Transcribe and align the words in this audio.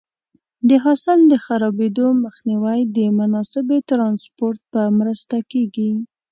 د 0.69 0.71
حاصل 0.83 1.19
د 1.31 1.33
خرابېدو 1.45 2.07
مخنیوی 2.23 2.79
د 2.97 2.99
مناسبې 3.19 3.77
ټرانسپورټ 3.89 4.59
په 4.73 4.81
مرسته 4.99 5.35
کېږي. 5.51 5.91